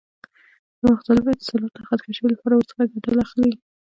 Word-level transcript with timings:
د 0.79 0.81
مختلفو 0.91 1.33
اتصالاتو 1.33 1.77
د 1.81 1.85
خط 1.87 1.99
کشۍ 2.05 2.23
لپاره 2.33 2.53
ورڅخه 2.55 2.83
ګټه 2.93 3.09
اخلي. 3.25 3.51